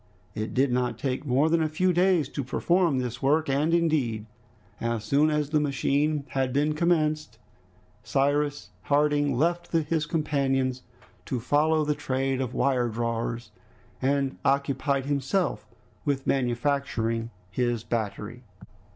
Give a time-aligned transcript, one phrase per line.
[0.33, 4.25] It did not take more than a few days to perform this work, and indeed
[4.79, 7.37] as soon as the machine had been commenced,
[8.01, 10.81] Cyrus Harding left his companions
[11.27, 13.51] to follow the trade of wiredrawers,
[14.01, 15.67] and occupied himself
[16.03, 18.41] with manufacturing his battery.